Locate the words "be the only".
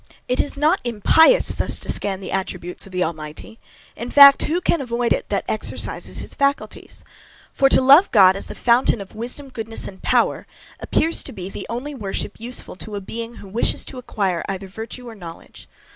11.31-11.93